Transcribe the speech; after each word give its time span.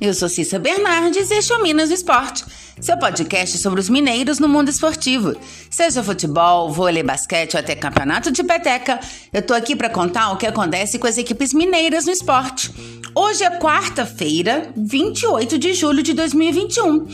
Eu 0.00 0.14
sou 0.14 0.30
Cissa 0.30 0.58
Bernardes 0.58 1.30
e 1.30 1.34
este 1.34 1.52
é 1.52 1.56
o 1.56 1.62
Minas 1.62 1.90
do 1.90 1.94
Esporte, 1.94 2.42
seu 2.80 2.96
podcast 2.96 3.58
sobre 3.58 3.80
os 3.80 3.90
mineiros 3.90 4.38
no 4.38 4.48
mundo 4.48 4.70
esportivo. 4.70 5.36
Seja 5.68 6.02
futebol, 6.02 6.72
vôlei, 6.72 7.02
basquete 7.02 7.52
ou 7.52 7.60
até 7.60 7.76
campeonato 7.76 8.32
de 8.32 8.42
peteca, 8.42 8.98
eu 9.30 9.42
tô 9.42 9.52
aqui 9.52 9.76
para 9.76 9.90
contar 9.90 10.32
o 10.32 10.38
que 10.38 10.46
acontece 10.46 10.98
com 10.98 11.06
as 11.06 11.18
equipes 11.18 11.52
mineiras 11.52 12.06
no 12.06 12.12
esporte. 12.12 12.72
Hoje 13.14 13.44
é 13.44 13.50
quarta-feira, 13.58 14.72
28 14.74 15.58
de 15.58 15.74
julho 15.74 16.02
de 16.02 16.14
2021, 16.14 17.06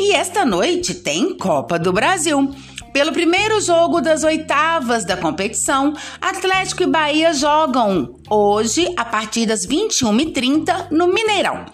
e 0.00 0.12
esta 0.12 0.44
noite 0.44 0.92
tem 0.92 1.38
Copa 1.38 1.78
do 1.78 1.92
Brasil. 1.92 2.52
Pelo 2.92 3.12
primeiro 3.12 3.60
jogo 3.60 4.00
das 4.00 4.24
oitavas 4.24 5.04
da 5.04 5.16
competição, 5.16 5.94
Atlético 6.20 6.82
e 6.82 6.86
Bahia 6.86 7.32
jogam 7.32 8.16
hoje 8.28 8.92
a 8.96 9.04
partir 9.04 9.46
das 9.46 9.64
21h30 9.64 10.90
no 10.90 11.06
Mineirão. 11.06 11.64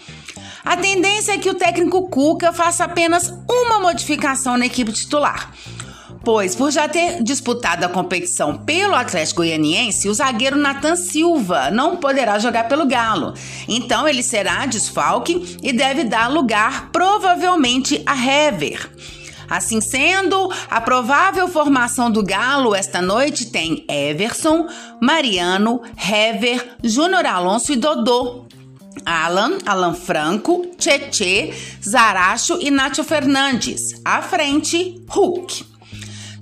A 0.65 0.77
tendência 0.77 1.33
é 1.33 1.39
que 1.39 1.49
o 1.49 1.55
técnico 1.55 2.09
Cuca 2.09 2.53
faça 2.53 2.85
apenas 2.85 3.33
uma 3.49 3.81
modificação 3.81 4.57
na 4.57 4.67
equipe 4.67 4.93
titular. 4.93 5.53
Pois, 6.23 6.55
por 6.55 6.71
já 6.71 6.87
ter 6.87 7.23
disputado 7.23 7.85
a 7.85 7.89
competição 7.89 8.59
pelo 8.59 8.95
Atlético 8.95 9.39
Goianiense, 9.39 10.07
o 10.07 10.13
zagueiro 10.13 10.57
Nathan 10.57 10.95
Silva 10.95 11.71
não 11.71 11.97
poderá 11.97 12.39
jogar 12.39 12.69
pelo 12.69 12.87
Galo. 12.87 13.33
Então, 13.67 14.07
ele 14.07 14.23
será 14.23 14.67
desfalque 14.67 15.59
e 15.63 15.73
deve 15.73 16.05
dar 16.05 16.29
lugar, 16.29 16.91
provavelmente, 16.93 18.03
a 18.05 18.15
Hever. 18.15 18.91
Assim 19.49 19.81
sendo, 19.81 20.53
a 20.71 20.81
provável 20.81 21.49
formação 21.49 22.11
do 22.11 22.23
Galo 22.23 22.75
esta 22.75 23.01
noite 23.03 23.47
tem 23.47 23.85
Everson, 23.89 24.69
Mariano, 25.01 25.83
Hever, 25.97 26.77
Júnior 26.85 27.27
Alonso 27.27 27.73
e 27.73 27.77
Dodô. 27.77 28.47
Alan, 29.05 29.59
Alan 29.65 29.95
Franco, 29.95 30.67
Tietê, 30.79 31.53
Zaracho 31.83 32.59
e 32.61 32.71
Nátio 32.71 33.05
Fernandes. 33.05 34.01
À 34.05 34.23
frente, 34.23 35.03
Hulk. 35.09 35.71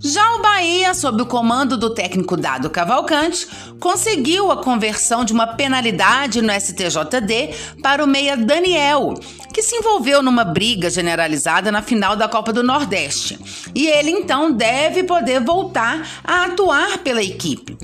Já 0.01 0.37
o 0.37 0.43
Bahia, 0.43 0.95
sob 0.95 1.23
o 1.23 1.27
comando 1.27 1.77
do 1.77 1.91
técnico 1.91 2.37
Dado 2.37 2.71
Cavalcante, 2.71 3.49
conseguiu 3.81 4.51
a 4.53 4.63
conversão 4.63 5.25
de 5.25 5.33
uma 5.33 5.47
penalidade 5.49 6.41
no 6.41 6.53
STJD 6.53 7.55
para 7.83 8.05
o 8.05 8.07
meia 8.07 8.37
Daniel, 8.37 9.15
que 9.53 9.61
se 9.61 9.75
envolveu 9.75 10.23
numa 10.23 10.45
briga 10.45 10.89
generalizada 10.89 11.73
na 11.73 11.83
final 11.83 12.15
da 12.15 12.29
Copa 12.29 12.53
do 12.53 12.63
Nordeste. 12.63 13.41
E 13.75 13.89
ele 13.89 14.11
então 14.11 14.53
deve 14.53 15.03
poder 15.03 15.41
voltar 15.41 16.09
a 16.23 16.45
atuar 16.45 16.99
pela 16.99 17.23
equipe. 17.23 17.77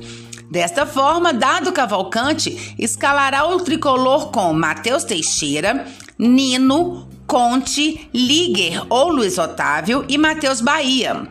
Desta 0.55 0.87
forma, 0.87 1.33
Dado 1.33 1.73
Cavalcante 1.73 2.77
escalará 2.79 3.45
o 3.45 3.59
tricolor 3.59 4.31
com 4.31 4.53
Matheus 4.53 5.03
Teixeira, 5.03 5.85
Nino, 6.17 7.09
Conte, 7.27 8.09
Liger 8.15 8.87
ou 8.89 9.09
Luiz 9.09 9.37
Otávio 9.37 10.05
e 10.09 10.17
Matheus 10.17 10.61
Bahia. 10.61 11.29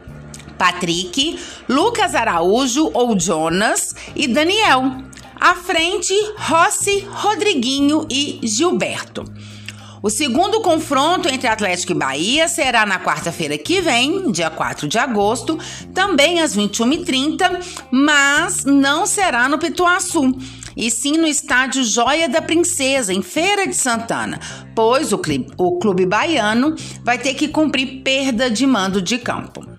Patrick, 0.57 1.39
Lucas 1.69 2.15
Araújo 2.15 2.91
ou 2.93 3.17
Jonas 3.17 3.95
e 4.13 4.27
Daniel. 4.27 4.91
À 5.39 5.55
frente, 5.55 6.13
Rossi, 6.35 7.07
Rodriguinho 7.09 8.05
e 8.11 8.41
Gilberto. 8.43 9.23
O 10.03 10.09
segundo 10.09 10.59
confronto 10.59 11.29
entre 11.29 11.47
Atlético 11.47 11.93
e 11.93 11.95
Bahia 11.95 12.49
será 12.49 12.85
na 12.85 12.99
quarta-feira 12.99 13.57
que 13.57 13.79
vem, 13.79 14.33
dia 14.33 14.49
4 14.49 14.85
de 14.85 14.97
agosto, 14.97 15.57
também 15.93 16.41
às 16.41 16.57
21h30, 16.57 17.87
mas 17.89 18.65
não 18.65 19.05
será 19.05 19.47
no 19.47 19.57
Pituaçu 19.57 20.37
e 20.75 20.91
sim 20.91 21.13
no 21.13 21.25
estádio 21.25 21.85
Joia 21.85 22.27
da 22.27 22.41
Princesa, 22.41 23.13
em 23.13 23.21
Feira 23.21 23.65
de 23.65 23.75
Santana, 23.75 24.41
pois 24.75 25.13
o 25.13 25.17
clube, 25.17 25.47
o 25.57 25.79
clube 25.79 26.05
baiano 26.05 26.75
vai 27.01 27.17
ter 27.17 27.33
que 27.33 27.47
cumprir 27.47 28.01
perda 28.03 28.51
de 28.51 28.67
mando 28.67 29.01
de 29.01 29.17
campo. 29.17 29.72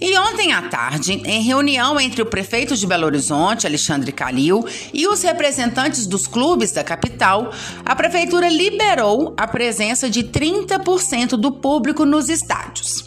E 0.00 0.16
ontem 0.18 0.52
à 0.52 0.62
tarde, 0.62 1.22
em 1.24 1.42
reunião 1.42 1.98
entre 1.98 2.22
o 2.22 2.26
prefeito 2.26 2.76
de 2.76 2.86
Belo 2.86 3.06
Horizonte, 3.06 3.66
Alexandre 3.66 4.12
Calil, 4.12 4.66
e 4.92 5.06
os 5.06 5.22
representantes 5.22 6.06
dos 6.06 6.26
clubes 6.26 6.72
da 6.72 6.84
capital, 6.84 7.50
a 7.84 7.96
prefeitura 7.96 8.48
liberou 8.48 9.34
a 9.36 9.46
presença 9.46 10.10
de 10.10 10.24
30% 10.24 11.30
do 11.36 11.52
público 11.52 12.04
nos 12.04 12.28
estádios. 12.28 13.04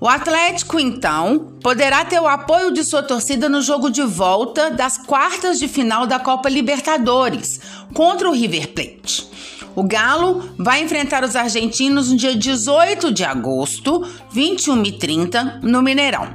O 0.00 0.08
Atlético, 0.08 0.78
então, 0.78 1.54
poderá 1.60 2.04
ter 2.04 2.20
o 2.20 2.28
apoio 2.28 2.70
de 2.70 2.84
sua 2.84 3.02
torcida 3.02 3.48
no 3.48 3.60
jogo 3.60 3.90
de 3.90 4.02
volta 4.02 4.70
das 4.70 4.96
quartas 4.96 5.58
de 5.58 5.66
final 5.66 6.06
da 6.06 6.20
Copa 6.20 6.48
Libertadores 6.48 7.60
contra 7.92 8.28
o 8.28 8.32
River 8.32 8.68
Plate. 8.68 9.27
O 9.74 9.82
Galo 9.82 10.50
vai 10.58 10.82
enfrentar 10.82 11.22
os 11.24 11.36
argentinos 11.36 12.10
no 12.10 12.16
dia 12.16 12.34
18 12.34 13.12
de 13.12 13.24
agosto, 13.24 14.06
21h30, 14.34 15.62
no 15.62 15.82
Mineirão. 15.82 16.34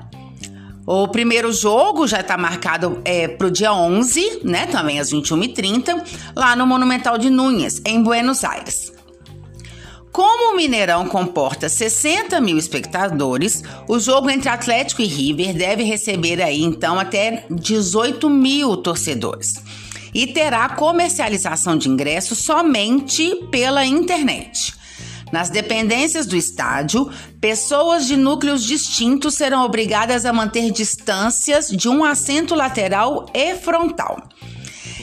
O 0.86 1.08
primeiro 1.08 1.52
jogo 1.54 2.08
já 2.08 2.20
está 2.20 2.38
marcado 2.38 3.02
é, 3.06 3.28
para 3.28 3.48
o 3.48 3.52
dia 3.52 3.74
11, 3.74 4.42
né? 4.44 4.66
Também 4.68 5.00
às 5.00 5.12
21h30, 5.12 6.04
lá 6.36 6.56
no 6.56 6.68
Monumental 6.68 7.18
de 7.18 7.30
Núñez, 7.30 7.82
em 7.86 8.04
Buenos 8.04 8.44
Aires. 8.44 8.92
Como 10.12 10.54
o 10.54 10.58
Mineirão 10.58 11.08
comporta 11.08 11.68
60 11.68 12.40
mil 12.40 12.58
espectadores, 12.58 13.64
o 13.88 13.98
jogo 13.98 14.30
entre 14.30 14.50
Atlético 14.50 15.02
e 15.02 15.06
River 15.06 15.56
deve 15.56 15.84
receber 15.84 16.42
aí 16.42 16.62
então 16.62 17.00
até 17.00 17.46
18 17.50 18.30
mil 18.30 18.78
torcedores 18.78 19.56
e 20.14 20.28
terá 20.28 20.70
comercialização 20.70 21.78
de 21.78 21.90
ingressos 21.90 22.40
somente 22.40 23.36
pela 23.50 23.86
internet. 23.86 24.74
Nas 25.32 25.50
dependências 25.50 26.28
do 26.28 26.38
estádio, 26.38 27.10
pessoas 27.42 28.06
de 28.06 28.16
núcleos 28.16 28.64
distintos 28.64 29.34
serão 29.34 29.66
obrigadas 29.66 30.28
a 30.28 30.32
manter 30.32 30.70
distâncias 30.70 31.70
de 31.70 31.90
um 31.90 32.04
assento 32.04 32.54
lateral 32.54 33.26
e 33.34 33.56
frontal. 33.56 34.30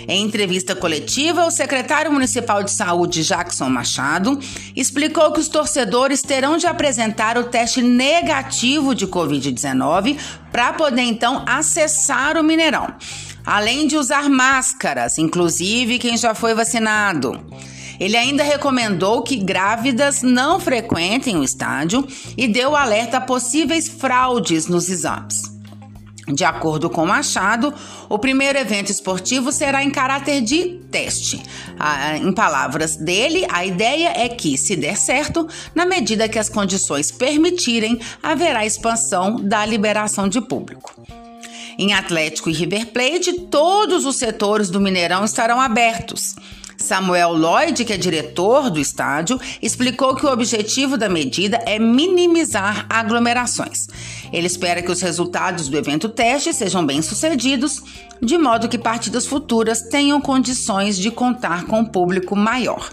Em 0.07 0.23
entrevista 0.25 0.75
coletiva, 0.75 1.47
o 1.47 1.51
secretário 1.51 2.13
municipal 2.13 2.63
de 2.63 2.71
saúde, 2.71 3.25
Jackson 3.25 3.69
Machado, 3.69 4.39
explicou 4.75 5.33
que 5.33 5.41
os 5.41 5.49
torcedores 5.49 6.23
terão 6.23 6.57
de 6.57 6.67
apresentar 6.67 7.37
o 7.37 7.45
teste 7.45 7.83
negativo 7.83 8.95
de 8.95 9.07
Covid-19 9.09 10.17
para 10.53 10.73
poder 10.73 11.03
então 11.03 11.43
acessar 11.47 12.37
o 12.37 12.43
Mineirão 12.45 12.95
além 13.51 13.89
de 13.89 13.97
usar 13.97 14.31
máscaras, 14.31 15.19
inclusive 15.19 15.99
quem 15.99 16.17
já 16.17 16.37
foi 16.37 16.55
vacinado. 16.55 17.45
Ele 17.99 18.17
ainda 18.17 18.45
recomendou 18.45 19.25
que 19.25 19.37
grávidas 19.37 20.23
não 20.23 20.61
frequentem 20.61 21.37
o 21.37 21.43
estádio 21.43 22.07
e 22.39 22.47
deu 22.47 22.77
alerta 22.77 23.17
a 23.17 23.21
possíveis 23.21 23.89
fraudes 23.89 24.69
nos 24.69 24.89
exames. 24.89 25.43
De 26.29 26.45
acordo 26.45 26.89
com 26.89 27.05
Machado, 27.05 27.75
o 28.09 28.21
primeiro 28.21 28.57
evento 28.57 28.93
esportivo 28.93 29.51
será 29.51 29.83
em 29.83 29.91
caráter 29.91 30.41
de 30.43 30.79
teste. 30.89 31.43
Em 32.23 32.33
palavras 32.33 32.95
dele, 32.95 33.45
a 33.51 33.67
ideia 33.67 34.13
é 34.15 34.29
que, 34.29 34.57
se 34.57 34.77
der 34.77 34.97
certo, 34.97 35.49
na 35.75 35.85
medida 35.85 36.29
que 36.29 36.39
as 36.39 36.49
condições 36.49 37.11
permitirem, 37.11 37.99
haverá 38.23 38.65
expansão 38.65 39.41
da 39.41 39.67
liberação 39.67 40.29
de 40.29 40.41
público. 40.41 40.95
Em 41.79 41.93
Atlético 41.93 42.51
e 42.51 42.53
River 42.53 42.87
Plate, 42.87 43.33
todos 43.51 44.05
os 44.05 44.17
setores 44.17 44.71
do 44.71 44.81
Mineirão 44.81 45.25
estarão 45.25 45.61
abertos. 45.61 46.35
Samuel 46.81 47.35
Lloyd, 47.35 47.85
que 47.85 47.93
é 47.93 47.97
diretor 47.99 48.71
do 48.71 48.81
estádio, 48.81 49.39
explicou 49.61 50.17
que 50.17 50.25
o 50.25 50.33
objetivo 50.33 50.97
da 50.97 51.11
medida 51.11 51.63
é 51.67 51.79
minimizar 51.79 52.87
aglomerações. 52.89 53.87
Ele 54.33 54.47
espera 54.47 54.81
que 54.81 54.91
os 54.91 55.03
resultados 55.03 55.69
do 55.69 55.77
evento 55.77 56.09
teste 56.09 56.55
sejam 56.55 56.85
bem-sucedidos, 56.85 57.83
de 58.23 58.39
modo 58.39 58.69
que 58.69 58.79
partidas 58.79 59.27
futuras 59.27 59.83
tenham 59.83 60.21
condições 60.21 60.99
de 60.99 61.11
contar 61.11 61.67
com 61.67 61.81
um 61.81 61.85
público 61.85 62.35
maior. 62.35 62.91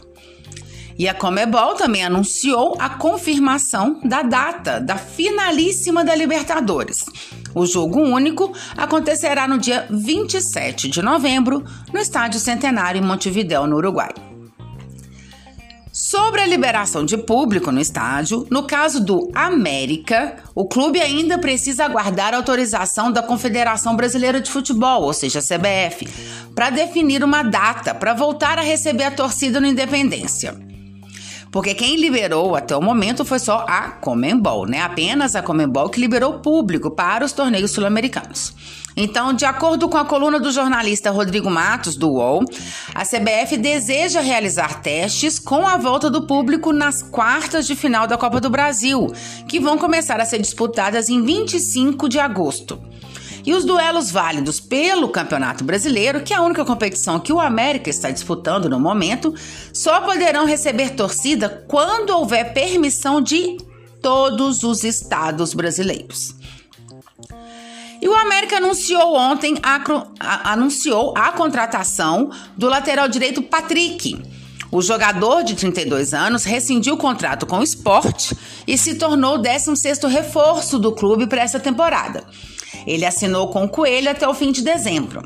E 0.99 1.07
a 1.07 1.13
Comebol 1.13 1.75
também 1.75 2.03
anunciou 2.03 2.75
a 2.79 2.89
confirmação 2.89 4.01
da 4.03 4.23
data 4.23 4.79
da 4.79 4.97
finalíssima 4.97 6.03
da 6.03 6.15
Libertadores. 6.15 7.05
O 7.53 7.65
jogo 7.65 7.99
único 7.99 8.53
acontecerá 8.75 9.47
no 9.47 9.57
dia 9.57 9.87
27 9.89 10.89
de 10.89 11.01
novembro, 11.01 11.63
no 11.93 11.99
Estádio 11.99 12.39
Centenário 12.39 13.01
em 13.01 13.05
Montevidéu, 13.05 13.65
no 13.65 13.77
Uruguai. 13.77 14.11
Sobre 15.99 16.41
a 16.41 16.45
liberação 16.45 17.03
de 17.03 17.17
público 17.17 17.71
no 17.71 17.79
estádio, 17.79 18.45
no 18.51 18.67
caso 18.67 19.03
do 19.03 19.31
América, 19.33 20.35
o 20.53 20.67
clube 20.67 21.01
ainda 21.01 21.39
precisa 21.39 21.85
aguardar 21.85 22.35
a 22.35 22.37
autorização 22.37 23.11
da 23.11 23.23
Confederação 23.23 23.95
Brasileira 23.95 24.39
de 24.39 24.51
Futebol, 24.51 25.01
ou 25.01 25.11
seja, 25.11 25.39
a 25.39 25.41
CBF, 25.41 26.07
para 26.53 26.69
definir 26.69 27.23
uma 27.23 27.41
data 27.41 27.95
para 27.95 28.13
voltar 28.13 28.59
a 28.59 28.61
receber 28.61 29.05
a 29.05 29.11
torcida 29.11 29.59
no 29.59 29.65
Independência. 29.65 30.66
Porque 31.51 31.73
quem 31.73 31.95
liberou 31.95 32.55
até 32.55 32.75
o 32.75 32.81
momento 32.81 33.23
foi 33.25 33.39
só 33.39 33.65
a 33.67 33.91
Comembol, 33.91 34.65
né? 34.65 34.81
Apenas 34.81 35.35
a 35.35 35.41
Comembol 35.41 35.89
que 35.89 35.99
liberou 35.99 36.39
público 36.39 36.91
para 36.91 37.25
os 37.25 37.31
torneios 37.31 37.71
sul-americanos. 37.71 38.53
Então, 38.99 39.31
de 39.31 39.45
acordo 39.45 39.87
com 39.87 39.97
a 39.97 40.05
coluna 40.05 40.39
do 40.39 40.51
jornalista 40.51 41.11
Rodrigo 41.11 41.51
Matos, 41.51 41.95
do 41.95 42.09
UOL, 42.09 42.43
a 42.95 43.05
CBF 43.05 43.55
deseja 43.55 44.21
realizar 44.21 44.81
testes 44.81 45.37
com 45.37 45.67
a 45.67 45.77
volta 45.77 46.09
do 46.09 46.25
público 46.25 46.73
nas 46.73 47.03
quartas 47.03 47.67
de 47.67 47.75
final 47.75 48.07
da 48.07 48.17
Copa 48.17 48.41
do 48.41 48.49
Brasil, 48.49 49.13
que 49.47 49.59
vão 49.59 49.77
começar 49.77 50.19
a 50.19 50.25
ser 50.25 50.39
disputadas 50.41 51.09
em 51.09 51.21
25 51.21 52.09
de 52.09 52.19
agosto. 52.19 52.81
E 53.47 53.53
os 53.53 53.63
duelos 53.63 54.11
válidos 54.11 54.59
pelo 54.59 55.07
Campeonato 55.07 55.63
Brasileiro, 55.63 56.21
que 56.21 56.33
é 56.33 56.35
a 56.35 56.41
única 56.41 56.65
competição 56.65 57.17
que 57.17 57.31
o 57.31 57.39
América 57.39 57.89
está 57.89 58.11
disputando 58.11 58.69
no 58.69 58.77
momento, 58.77 59.33
só 59.73 60.01
poderão 60.01 60.45
receber 60.45 60.95
torcida 60.95 61.63
quando 61.65 62.09
houver 62.09 62.51
permissão 62.51 63.21
de 63.21 63.55
todos 64.01 64.63
os 64.63 64.83
estados 64.83 65.53
brasileiros. 65.53 66.35
E 68.01 68.09
o 68.09 68.13
América 68.13 68.57
anunciou 68.57 69.15
ontem 69.15 69.57
a, 69.63 69.81
a, 70.19 70.51
anunciou 70.51 71.13
a 71.17 71.31
contratação 71.31 72.29
do 72.57 72.67
lateral 72.67 73.07
direito 73.07 73.41
Patrick. 73.41 74.21
O 74.69 74.81
jogador 74.81 75.45
de 75.45 75.55
32 75.55 76.13
anos 76.13 76.43
rescindiu 76.43 76.95
o 76.95 76.97
contrato 76.97 77.45
com 77.45 77.59
o 77.59 77.63
esporte 77.63 78.35
e 78.67 78.77
se 78.77 78.95
tornou 78.95 79.35
o 79.35 79.41
16º 79.41 80.05
reforço 80.09 80.77
do 80.77 80.91
clube 80.91 81.27
para 81.27 81.41
essa 81.41 81.61
temporada. 81.61 82.25
Ele 82.87 83.05
assinou 83.05 83.49
com 83.49 83.65
o 83.65 83.69
Coelho 83.69 84.09
até 84.09 84.27
o 84.27 84.33
fim 84.33 84.51
de 84.51 84.63
dezembro. 84.63 85.21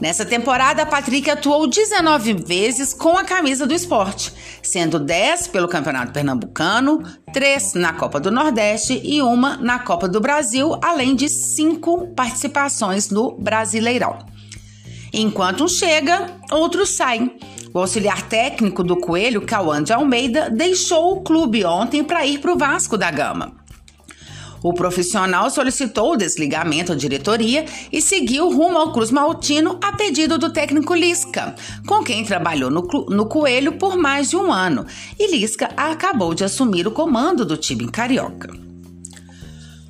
Nessa 0.00 0.24
temporada, 0.24 0.86
Patrick 0.86 1.28
atuou 1.28 1.66
19 1.66 2.34
vezes 2.34 2.94
com 2.94 3.16
a 3.16 3.24
camisa 3.24 3.66
do 3.66 3.74
esporte, 3.74 4.32
sendo 4.62 4.98
10 4.98 5.48
pelo 5.48 5.66
Campeonato 5.66 6.12
Pernambucano, 6.12 7.02
3 7.32 7.74
na 7.74 7.92
Copa 7.92 8.20
do 8.20 8.30
Nordeste 8.30 9.00
e 9.02 9.20
uma 9.20 9.56
na 9.56 9.80
Copa 9.80 10.08
do 10.08 10.20
Brasil, 10.20 10.78
além 10.82 11.16
de 11.16 11.28
5 11.28 12.14
participações 12.14 13.10
no 13.10 13.36
Brasileirão. 13.38 14.18
Enquanto 15.12 15.64
um 15.64 15.68
chega, 15.68 16.26
outro 16.50 16.86
sai. 16.86 17.32
O 17.74 17.80
auxiliar 17.80 18.22
técnico 18.22 18.84
do 18.84 18.96
Coelho, 18.96 19.44
Cauã 19.44 19.82
de 19.82 19.92
Almeida, 19.92 20.48
deixou 20.48 21.12
o 21.12 21.22
clube 21.22 21.64
ontem 21.64 22.04
para 22.04 22.24
ir 22.24 22.38
para 22.38 22.52
o 22.52 22.58
Vasco 22.58 22.96
da 22.96 23.10
Gama. 23.10 23.57
O 24.62 24.72
profissional 24.72 25.50
solicitou 25.50 26.12
o 26.12 26.16
desligamento 26.16 26.92
da 26.92 26.98
diretoria 26.98 27.64
e 27.92 28.02
seguiu 28.02 28.50
rumo 28.50 28.78
ao 28.78 28.92
Cruz 28.92 29.10
Maltino 29.10 29.78
a 29.82 29.92
pedido 29.92 30.38
do 30.38 30.50
técnico 30.50 30.94
Lisca, 30.94 31.54
com 31.86 32.02
quem 32.02 32.24
trabalhou 32.24 32.70
no, 32.70 32.82
no 33.08 33.26
Coelho 33.26 33.72
por 33.72 33.96
mais 33.96 34.30
de 34.30 34.36
um 34.36 34.52
ano, 34.52 34.86
e 35.18 35.30
Lisca 35.30 35.70
acabou 35.76 36.34
de 36.34 36.44
assumir 36.44 36.86
o 36.86 36.92
comando 36.92 37.44
do 37.44 37.56
time 37.56 37.88
carioca. 37.88 38.68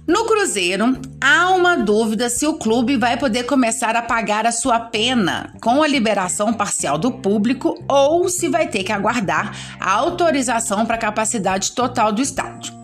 No 0.07 0.25
Cruzeiro, 0.25 0.99
há 1.21 1.51
uma 1.51 1.77
dúvida 1.77 2.31
se 2.31 2.47
o 2.47 2.55
clube 2.55 2.97
vai 2.97 3.19
poder 3.19 3.45
começar 3.45 3.95
a 3.95 4.01
pagar 4.01 4.47
a 4.47 4.53
sua 4.53 4.81
pena 4.81 5.53
com 5.61 5.83
a 5.83 5.87
liberação 5.87 6.55
parcial 6.55 6.97
do 6.97 7.13
público 7.13 7.75
ou 7.87 8.27
se 8.27 8.49
vai 8.49 8.67
ter 8.69 8.85
que 8.85 8.93
aguardar 8.93 9.55
a 9.79 9.93
autorização 9.93 10.87
para 10.87 10.95
a 10.95 10.99
capacidade 10.99 11.73
total 11.73 12.11
do 12.11 12.23
estádio. 12.23 12.78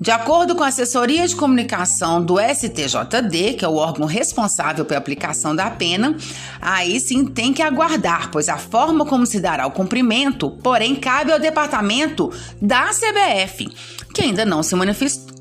De 0.00 0.10
acordo 0.10 0.56
com 0.56 0.64
a 0.64 0.68
assessoria 0.68 1.28
de 1.28 1.36
comunicação 1.36 2.24
do 2.24 2.36
STJD, 2.40 3.52
que 3.58 3.64
é 3.66 3.68
o 3.68 3.74
órgão 3.74 4.06
responsável 4.06 4.82
pela 4.86 4.98
aplicação 4.98 5.54
da 5.54 5.70
pena, 5.70 6.16
aí 6.58 6.98
sim 6.98 7.26
tem 7.26 7.52
que 7.52 7.60
aguardar, 7.60 8.30
pois 8.30 8.48
a 8.48 8.56
forma 8.56 9.04
como 9.04 9.26
se 9.26 9.38
dará 9.38 9.66
o 9.66 9.70
cumprimento, 9.70 10.52
porém, 10.62 10.96
cabe 10.96 11.32
ao 11.32 11.38
departamento 11.38 12.32
da 12.62 12.86
CBF, 12.86 13.68
que 14.14 14.22
ainda 14.22 14.46
não 14.46 14.62
se 14.62 14.74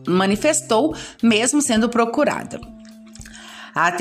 manifestou, 0.06 0.94
mesmo 1.24 1.62
sendo 1.62 1.88
procurada. 1.88 2.60
A, 3.80 3.94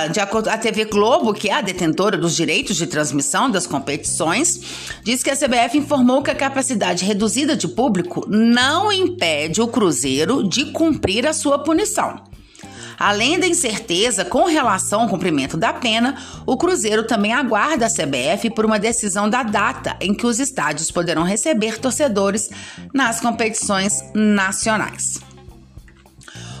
a, 0.00 0.08
de 0.08 0.18
acordo 0.18 0.48
a 0.48 0.58
TV 0.58 0.86
Globo, 0.86 1.32
que 1.32 1.48
é 1.48 1.52
a 1.52 1.60
detentora 1.60 2.18
dos 2.18 2.34
direitos 2.34 2.76
de 2.76 2.88
transmissão 2.88 3.48
das 3.48 3.68
competições, 3.68 4.60
diz 5.04 5.22
que 5.22 5.30
a 5.30 5.36
CBF 5.36 5.78
informou 5.78 6.24
que 6.24 6.30
a 6.32 6.34
capacidade 6.34 7.04
reduzida 7.04 7.54
de 7.54 7.68
público 7.68 8.26
não 8.28 8.90
impede 8.90 9.62
o 9.62 9.68
Cruzeiro 9.68 10.42
de 10.42 10.72
cumprir 10.72 11.24
a 11.24 11.32
sua 11.32 11.60
punição. 11.60 12.20
Além 12.98 13.38
da 13.38 13.46
incerteza 13.46 14.24
com 14.24 14.46
relação 14.46 15.02
ao 15.02 15.08
cumprimento 15.08 15.56
da 15.56 15.72
pena, 15.72 16.16
o 16.44 16.56
Cruzeiro 16.56 17.06
também 17.06 17.32
aguarda 17.32 17.86
a 17.86 17.90
CBF 17.90 18.50
por 18.50 18.64
uma 18.64 18.78
decisão 18.78 19.30
da 19.30 19.44
data 19.44 19.96
em 20.00 20.12
que 20.12 20.26
os 20.26 20.40
estádios 20.40 20.90
poderão 20.90 21.22
receber 21.22 21.78
torcedores 21.78 22.50
nas 22.92 23.20
competições 23.20 24.02
nacionais. 24.12 25.20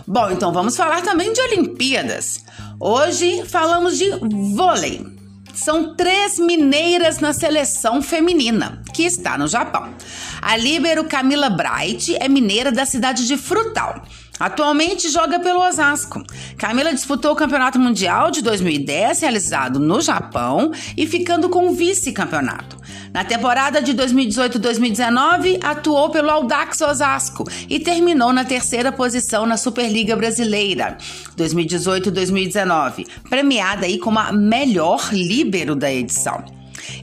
Bom, 0.06 0.30
então 0.30 0.52
vamos 0.52 0.76
falar 0.76 1.02
também 1.02 1.32
de 1.32 1.40
Olimpíadas. 1.40 2.41
Hoje 2.84 3.44
falamos 3.46 3.96
de 3.96 4.10
vôlei. 4.56 5.06
São 5.54 5.94
três 5.94 6.36
mineiras 6.40 7.20
na 7.20 7.32
seleção 7.32 8.02
feminina, 8.02 8.82
que 8.92 9.04
está 9.04 9.38
no 9.38 9.46
Japão. 9.46 9.94
A 10.40 10.56
líbero 10.56 11.04
Camila 11.04 11.48
Bright 11.48 12.16
é 12.16 12.28
mineira 12.28 12.72
da 12.72 12.84
cidade 12.84 13.28
de 13.28 13.36
Frutal. 13.36 14.02
Atualmente 14.42 15.08
joga 15.08 15.38
pelo 15.38 15.60
Osasco. 15.60 16.20
Camila 16.58 16.92
disputou 16.92 17.30
o 17.30 17.36
Campeonato 17.36 17.78
Mundial 17.78 18.28
de 18.28 18.42
2010, 18.42 19.20
realizado 19.20 19.78
no 19.78 20.00
Japão, 20.00 20.72
e 20.96 21.06
ficando 21.06 21.48
com 21.48 21.72
vice-campeonato. 21.72 22.76
Na 23.14 23.22
temporada 23.22 23.80
de 23.80 23.94
2018-2019, 23.94 25.60
atuou 25.62 26.10
pelo 26.10 26.28
Audax 26.28 26.80
Osasco 26.80 27.44
e 27.70 27.78
terminou 27.78 28.32
na 28.32 28.44
terceira 28.44 28.90
posição 28.90 29.46
na 29.46 29.56
Superliga 29.56 30.16
Brasileira 30.16 30.98
2018-2019, 31.38 33.06
premiada 33.30 33.86
aí 33.86 33.96
como 33.96 34.18
a 34.18 34.32
melhor 34.32 35.10
líbero 35.12 35.76
da 35.76 35.92
edição. 35.92 36.44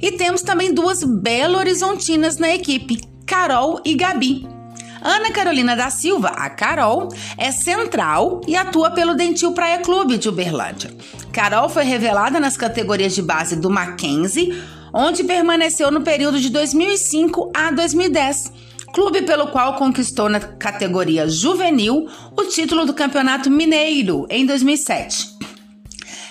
E 0.02 0.12
temos 0.12 0.42
também 0.42 0.74
duas 0.74 1.06
Belo 1.06 1.58
Horizontinas 1.58 2.38
na 2.38 2.54
equipe, 2.54 3.00
Carol 3.26 3.80
e 3.86 3.96
Gabi. 3.96 4.59
Ana 5.02 5.32
Carolina 5.32 5.76
da 5.76 5.90
Silva, 5.90 6.30
a 6.30 6.50
Carol, 6.50 7.10
é 7.38 7.52
central 7.52 8.42
e 8.48 8.56
atua 8.56 8.92
pelo 8.92 9.16
Dentil 9.16 9.54
Praia 9.54 9.80
Clube 9.80 10.18
de 10.18 10.28
Uberlândia. 10.30 10.92
Carol 11.32 11.70
foi 11.70 11.84
revelada 11.84 12.40
nas 12.40 12.58
categorias 12.58 13.16
de 13.16 13.22
base 13.22 13.56
do 13.56 13.70
Mackenzie, 13.70 14.62
onde 14.94 15.24
permaneceu 15.24 15.92
no 15.92 16.02
período 16.02 16.40
de 16.40 16.50
2005 16.50 17.52
a 17.56 17.72
2010. 17.72 18.52
Clube 18.94 19.22
pelo 19.22 19.48
qual 19.48 19.76
conquistou 19.76 20.28
na 20.28 20.40
categoria 20.40 21.30
juvenil 21.30 22.10
o 22.36 22.44
título 22.46 22.86
do 22.86 22.94
Campeonato 22.94 23.50
Mineiro 23.50 24.26
em 24.30 24.46
2007. 24.46 25.29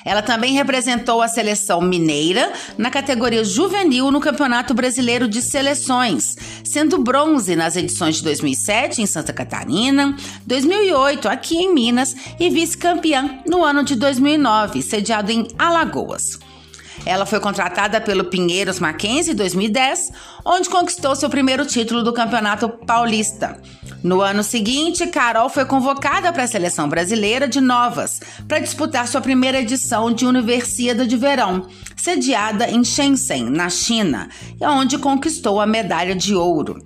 Ela 0.05 0.23
também 0.23 0.53
representou 0.55 1.21
a 1.21 1.29
seleção 1.29 1.81
mineira 1.81 2.53
na 2.77 2.91
categoria 2.91 3.45
juvenil 3.45 4.11
no 4.11 4.21
Campeonato 4.21 4.75
Brasileiro 4.75 5.29
de 5.29 5.43
Seleções, 5.43 6.37
sendo 6.65 6.99
bronze 6.99 7.57
nas 7.57 7.77
edições 7.77 8.17
de 8.17 8.25
2007 8.25 9.03
em 9.03 9.07
Santa 9.07 9.33
Catarina, 9.33 10.17
2008 10.47 11.29
aqui 11.29 11.57
em 11.57 11.75
Minas 11.75 12.15
e 12.39 12.51
vice-campeã 12.51 13.41
no 13.47 13.65
ano 13.65 13.83
de 13.83 13.97
2009, 13.97 14.83
sediado 14.83 15.33
em 15.33 15.49
Alagoas. 15.59 16.39
Ela 17.07 17.25
foi 17.25 17.41
contratada 17.41 18.01
pelo 18.01 18.25
Pinheiros 18.25 18.81
Mackenzie 18.81 19.33
em 19.33 19.37
2010, 19.37 20.11
onde 20.45 20.69
conquistou 20.69 21.15
seu 21.15 21.31
primeiro 21.31 21.65
título 21.65 22.03
do 22.03 22.13
Campeonato 22.13 22.69
Paulista. 22.69 23.61
No 24.03 24.21
ano 24.21 24.45
seguinte, 24.45 25.07
Carol 25.09 25.49
foi 25.49 25.65
convocada 25.65 26.33
para 26.33 26.45
a 26.45 26.47
seleção 26.47 26.89
brasileira 26.89 27.49
de 27.49 27.61
Novas 27.61 28.21
para 28.47 28.61
disputar 28.61 29.09
sua 29.09 29.21
primeira 29.21 29.59
edição 29.61 30.13
de 30.13 30.25
Universiada 30.25 31.05
de 31.05 31.17
Verão, 31.17 31.67
sediada 31.97 32.71
em 32.71 32.85
Shenzhen, 32.85 33.51
na 33.51 33.69
China, 33.69 34.29
onde 34.61 34.99
conquistou 34.99 35.61
a 35.61 35.67
medalha 35.67 36.15
de 36.15 36.35
ouro. 36.35 36.81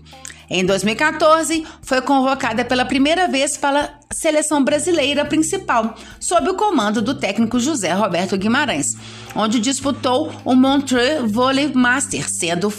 Em 0.54 0.66
2014, 0.66 1.66
foi 1.80 2.02
convocada 2.02 2.62
pela 2.62 2.84
primeira 2.84 3.26
vez 3.26 3.56
para 3.56 3.94
a 4.10 4.14
seleção 4.14 4.62
brasileira 4.62 5.24
principal, 5.24 5.94
sob 6.20 6.50
o 6.50 6.54
comando 6.54 7.00
do 7.00 7.14
técnico 7.14 7.58
José 7.58 7.90
Roberto 7.94 8.36
Guimarães, 8.36 8.94
onde 9.34 9.58
disputou 9.58 10.30
o 10.44 10.54
Montreux 10.54 11.32
Volley 11.32 11.74
Master, 11.74 12.28
sendo, 12.28 12.70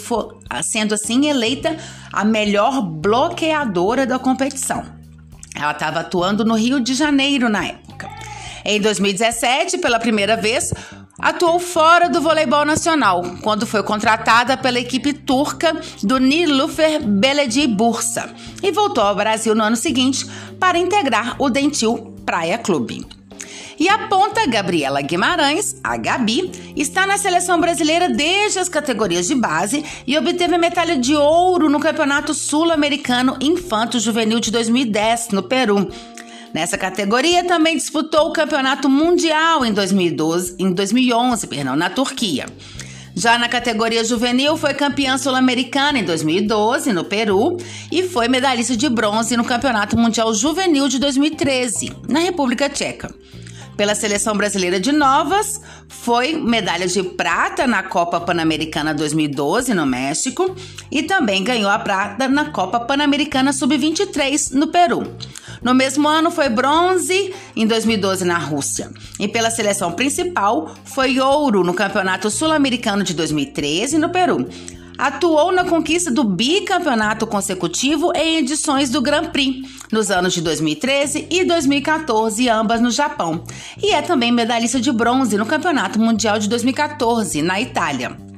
sendo 0.62 0.94
assim 0.94 1.26
eleita 1.26 1.76
a 2.12 2.24
melhor 2.24 2.80
bloqueadora 2.80 4.06
da 4.06 4.20
competição. 4.20 4.86
Ela 5.56 5.72
estava 5.72 6.02
atuando 6.02 6.46
no 6.46 6.54
Rio 6.54 6.80
de 6.80 6.94
Janeiro 6.94 7.50
na 7.50 7.66
época. 7.66 8.08
Em 8.64 8.80
2017, 8.80 9.80
pela 9.80 10.00
primeira 10.00 10.38
vez, 10.38 10.72
atuou 11.20 11.60
fora 11.60 12.10
do 12.10 12.22
voleibol 12.22 12.66
nacional, 12.66 13.24
quando 13.42 13.68
foi 13.68 13.84
contratada 13.84 14.58
pela 14.58 14.80
equipe 14.80 15.14
turca 15.14 15.80
do 16.02 16.18
Nilufer 16.18 17.02
Beledi 17.02 17.68
Bursa 17.68 18.34
e 18.62 18.72
voltou 18.72 19.04
ao 19.04 19.16
Brasil 19.16 19.54
no 19.54 19.64
ano 19.64 19.76
seguinte 19.76 20.26
para 20.60 20.78
integrar 20.78 21.36
o 21.40 21.50
Dentil 21.50 22.14
Praia 22.26 22.58
Clube. 22.58 23.06
E 23.80 23.90
a 23.90 24.08
ponta 24.08 24.46
Gabriela 24.46 25.02
Guimarães, 25.02 25.76
a 25.84 25.98
Gabi, 25.98 26.52
está 26.76 27.08
na 27.08 27.18
seleção 27.18 27.60
brasileira 27.60 28.08
desde 28.08 28.60
as 28.60 28.70
categorias 28.70 29.28
de 29.28 29.36
base 29.36 29.84
e 30.06 30.18
obteve 30.18 30.56
a 30.56 30.60
medalha 30.60 30.96
de 30.96 31.16
ouro 31.16 31.70
no 31.70 31.80
Campeonato 31.80 32.34
Sul-Americano 32.34 33.36
Infanto 33.42 34.00
Juvenil 34.00 34.40
de 34.40 34.52
2010, 34.52 35.30
no 35.30 35.44
Peru. 35.44 35.90
Nessa 36.54 36.78
categoria 36.78 37.44
também 37.44 37.76
disputou 37.76 38.30
o 38.30 38.34
Campeonato 38.34 38.88
Mundial 38.88 39.66
em 39.66 39.74
2012, 39.74 40.56
em 40.60 40.72
2011, 40.72 41.48
perdão, 41.48 41.76
na 41.76 41.90
Turquia. 41.90 42.46
Já 43.16 43.38
na 43.38 43.50
categoria 43.50 44.04
juvenil, 44.04 44.56
foi 44.56 44.74
campeã 44.74 45.18
sul-americana 45.18 46.00
em 46.00 46.04
2012, 46.04 46.94
no 46.94 47.04
Peru, 47.04 47.58
e 47.92 48.04
foi 48.04 48.28
medalhista 48.28 48.78
de 48.78 48.88
bronze 48.88 49.36
no 49.36 49.44
Campeonato 49.44 49.98
Mundial 49.98 50.34
Juvenil 50.34 50.88
de 50.88 51.00
2013, 51.00 51.92
na 52.08 52.20
República 52.20 52.70
Tcheca. 52.70 53.14
Pela 53.76 53.96
seleção 53.96 54.36
brasileira 54.38 54.80
de 54.80 54.92
novas, 54.92 55.60
foi 55.88 56.34
medalha 56.34 56.88
de 56.88 57.02
prata 57.02 57.66
na 57.66 57.82
Copa 57.82 58.20
Pan-Americana 58.20 58.94
2012 58.94 59.74
no 59.74 59.86
México 59.86 60.56
e 60.92 61.02
também 61.02 61.44
ganhou 61.44 61.72
a 61.72 61.80
prata 61.80 62.28
na 62.28 62.52
Copa 62.52 62.80
Pan-Americana 62.80 63.52
Sub-23 63.52 64.52
no 64.54 64.68
Peru. 64.68 65.16
No 65.64 65.74
mesmo 65.74 66.08
ano 66.08 66.30
foi 66.30 66.50
bronze 66.50 67.34
em 67.56 67.66
2012 67.66 68.26
na 68.26 68.38
Rússia. 68.38 68.92
E 69.18 69.28
pela 69.28 69.50
seleção 69.50 69.94
principal 69.94 70.76
foi 70.84 71.20
ouro 71.20 71.64
no 71.64 71.74
Campeonato 71.74 72.30
Sul-Americano 72.30 73.04
de 73.04 73.14
2013 73.14 73.98
no 73.98 74.10
Peru. 74.10 74.48
Atuou 74.98 75.52
na 75.52 75.64
conquista 75.64 76.12
do 76.12 76.24
bicampeonato 76.24 77.26
consecutivo 77.26 78.12
em 78.14 78.38
edições 78.38 78.90
do 78.90 79.02
Grand 79.02 79.30
Prix 79.30 79.68
nos 79.92 80.12
anos 80.12 80.34
de 80.34 80.42
2013 80.42 81.28
e 81.32 81.44
2014, 81.46 82.48
ambas 82.50 82.82
no 82.82 82.92
Japão. 82.92 83.44
E 83.82 83.92
é 83.92 84.02
também 84.02 84.32
medalhista 84.32 84.80
de 84.80 84.92
bronze 84.92 85.38
no 85.38 85.46
Campeonato 85.46 85.98
Mundial 85.98 86.38
de 86.38 86.48
2014 86.48 87.42
na 87.42 87.60
Itália. 87.60 88.33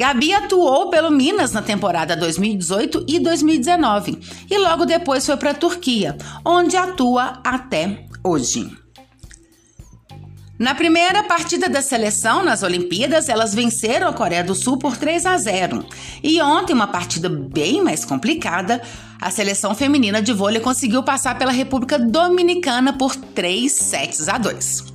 Gabi 0.00 0.32
atuou 0.32 0.88
pelo 0.88 1.10
Minas 1.10 1.52
na 1.52 1.60
temporada 1.60 2.16
2018 2.16 3.04
e 3.06 3.20
2019 3.20 4.18
e 4.50 4.56
logo 4.56 4.86
depois 4.86 5.26
foi 5.26 5.36
para 5.36 5.50
a 5.50 5.54
Turquia, 5.54 6.16
onde 6.42 6.74
atua 6.74 7.38
até 7.44 8.06
hoje. 8.24 8.74
Na 10.58 10.74
primeira 10.74 11.22
partida 11.24 11.68
da 11.68 11.82
seleção 11.82 12.42
nas 12.42 12.62
Olimpíadas, 12.62 13.28
elas 13.28 13.54
venceram 13.54 14.08
a 14.08 14.12
Coreia 14.14 14.42
do 14.42 14.54
Sul 14.54 14.78
por 14.78 14.96
3 14.96 15.26
a 15.26 15.36
0. 15.36 15.84
E 16.22 16.40
ontem, 16.40 16.72
uma 16.72 16.86
partida 16.86 17.28
bem 17.28 17.84
mais 17.84 18.02
complicada, 18.02 18.80
a 19.20 19.30
seleção 19.30 19.74
feminina 19.74 20.22
de 20.22 20.32
vôlei 20.32 20.62
conseguiu 20.62 21.02
passar 21.02 21.38
pela 21.38 21.52
República 21.52 21.98
Dominicana 21.98 22.94
por 22.94 23.14
3 23.14 23.70
sets 23.70 24.30
a 24.30 24.38
2. 24.38 24.89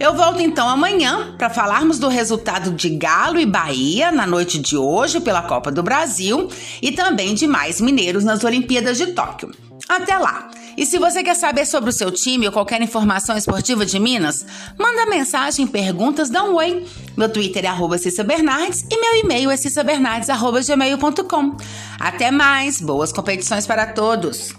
Eu 0.00 0.14
volto 0.14 0.40
então 0.40 0.66
amanhã 0.66 1.34
para 1.36 1.50
falarmos 1.50 1.98
do 1.98 2.08
resultado 2.08 2.70
de 2.70 2.88
Galo 2.88 3.38
e 3.38 3.44
Bahia 3.44 4.10
na 4.10 4.26
noite 4.26 4.58
de 4.58 4.74
hoje 4.74 5.20
pela 5.20 5.42
Copa 5.42 5.70
do 5.70 5.82
Brasil 5.82 6.48
e 6.80 6.90
também 6.90 7.34
de 7.34 7.46
mais 7.46 7.82
mineiros 7.82 8.24
nas 8.24 8.42
Olimpíadas 8.42 8.96
de 8.96 9.08
Tóquio. 9.08 9.50
Até 9.86 10.16
lá! 10.16 10.50
E 10.74 10.86
se 10.86 10.98
você 10.98 11.22
quer 11.22 11.34
saber 11.34 11.66
sobre 11.66 11.90
o 11.90 11.92
seu 11.92 12.10
time 12.10 12.46
ou 12.46 12.52
qualquer 12.52 12.80
informação 12.80 13.36
esportiva 13.36 13.84
de 13.84 14.00
Minas, 14.00 14.46
manda 14.78 15.04
mensagem, 15.04 15.66
perguntas, 15.66 16.30
dá 16.30 16.44
um 16.44 16.54
oi. 16.54 16.86
Meu 17.14 17.28
Twitter 17.28 17.66
é 17.66 17.68
arroba 17.68 17.98
Cissa 17.98 18.24
Bernardes 18.24 18.86
e 18.90 18.98
meu 18.98 19.16
e-mail 19.16 19.50
é 19.50 19.56
cissabernardes.gmail.com. 19.58 21.56
Até 21.98 22.30
mais! 22.30 22.80
Boas 22.80 23.12
competições 23.12 23.66
para 23.66 23.84
todos! 23.88 24.54